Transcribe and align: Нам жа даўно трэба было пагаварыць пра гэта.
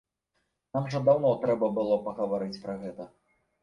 Нам 0.77 0.87
жа 0.95 1.03
даўно 1.11 1.35
трэба 1.45 1.71
было 1.79 2.01
пагаварыць 2.09 2.55
пра 2.67 2.81
гэта. 2.85 3.13